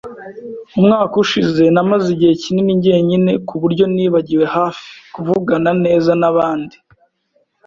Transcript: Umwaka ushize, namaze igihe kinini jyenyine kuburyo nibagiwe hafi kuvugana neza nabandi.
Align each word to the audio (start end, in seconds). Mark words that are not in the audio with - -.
Umwaka 0.79 1.13
ushize, 1.23 1.63
namaze 1.73 2.07
igihe 2.15 2.33
kinini 2.41 2.81
jyenyine 2.83 3.31
kuburyo 3.47 3.83
nibagiwe 3.93 4.45
hafi 4.55 4.87
kuvugana 5.13 5.71
neza 5.83 6.11
nabandi. 6.21 6.75